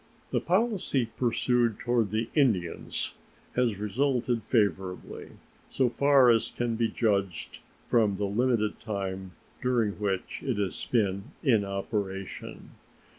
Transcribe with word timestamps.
The 0.31 0.39
policy 0.41 1.11
pursued 1.15 1.77
toward 1.77 2.09
the 2.09 2.27
Indians 2.33 3.13
has 3.55 3.77
resulted 3.77 4.41
favorably, 4.47 5.33
so 5.69 5.89
far 5.89 6.31
as 6.31 6.49
can 6.49 6.75
be 6.75 6.87
judged 6.87 7.59
from 7.87 8.15
the 8.15 8.25
limited 8.25 8.79
time 8.79 9.33
during 9.61 9.91
which 9.99 10.41
it 10.41 10.57
has 10.57 10.85
been 10.91 11.25
in 11.43 11.63
operation. 11.63 12.71